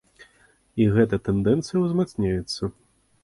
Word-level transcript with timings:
І 0.85 0.87
гэта 0.95 1.19
тэндэнцыя 1.27 1.83
ўзмацняецца. 1.83 2.61